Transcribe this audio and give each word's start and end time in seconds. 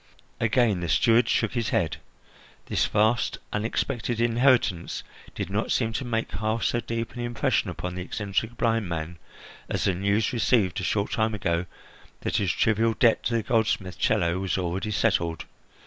Again 0.39 0.79
the 0.79 0.89
steward 0.89 1.29
shook 1.29 1.53
his 1.53 1.69
head; 1.69 1.97
this 2.65 2.87
vast, 2.87 3.37
unexpected 3.53 4.19
inheritance 4.19 5.03
did 5.35 5.51
not 5.51 5.71
seem 5.71 5.93
to 5.93 6.03
make 6.03 6.31
half 6.31 6.63
so 6.63 6.79
deep 6.79 7.13
an 7.13 7.19
impression 7.19 7.69
upon 7.69 7.93
the 7.93 8.01
eccentric 8.01 8.57
blind 8.57 8.89
man 8.89 9.19
as 9.69 9.83
the 9.83 9.93
news 9.93 10.33
received 10.33 10.81
a 10.81 10.83
short 10.83 11.11
time 11.11 11.35
ago 11.35 11.67
that 12.21 12.37
his 12.37 12.51
trivial 12.51 12.95
debt 12.95 13.21
to 13.25 13.35
the 13.35 13.43
goldsmith 13.43 13.99
Chello 13.99 14.41
was 14.41 14.57
already 14.57 14.89
settled. 14.89 15.45